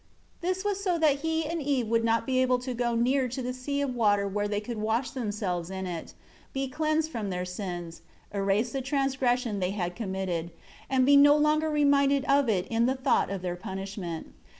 This 0.41 0.65
was 0.65 0.83
so 0.83 0.97
that 0.97 1.17
he 1.19 1.45
and 1.45 1.61
Eve 1.61 1.87
would 1.87 2.03
not 2.03 2.25
be 2.25 2.39
able 2.39 2.57
to 2.57 2.73
go 2.73 2.95
near 2.95 3.27
to 3.27 3.39
the 3.43 3.53
sea 3.53 3.81
of 3.81 3.93
water 3.93 4.27
where 4.27 4.47
they 4.47 4.59
could 4.59 4.79
wash 4.79 5.11
themselves 5.11 5.69
in 5.69 5.85
it, 5.85 6.15
be 6.53 6.67
cleansed 6.67 7.11
from 7.11 7.29
their 7.29 7.45
sins, 7.45 8.01
erase 8.33 8.71
the 8.71 8.81
transgression 8.81 9.59
they 9.59 9.69
had 9.69 9.95
committed, 9.95 10.49
and 10.89 11.05
be 11.05 11.15
no 11.15 11.37
longer 11.37 11.69
reminded 11.69 12.25
of 12.25 12.49
it 12.49 12.65
in 12.69 12.87
the 12.87 12.95
thought 12.95 13.29
of 13.29 13.43
their 13.43 13.55
punishment. 13.55 14.33